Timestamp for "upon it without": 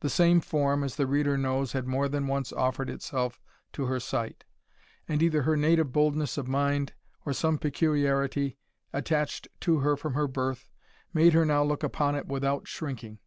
11.84-12.66